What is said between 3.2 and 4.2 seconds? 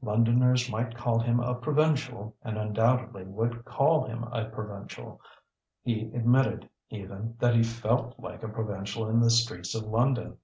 would call